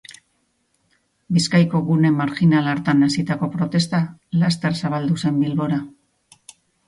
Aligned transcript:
Bizkaiko 1.35 1.81
gune 1.89 2.11
marjinal 2.21 2.69
hartan 2.71 3.07
hasitako 3.09 3.49
protesta 3.57 4.01
laster 4.45 4.79
zabaldu 4.83 5.19
zen 5.27 5.37
Bilbora. 5.45 5.79